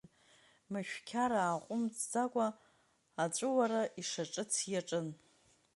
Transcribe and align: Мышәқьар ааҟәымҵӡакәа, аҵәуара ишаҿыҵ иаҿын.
Мышәқьар 0.71 1.31
ааҟәымҵӡакәа, 1.41 2.47
аҵәуара 3.23 3.81
ишаҿыҵ 4.01 4.53
иаҿын. 4.71 5.07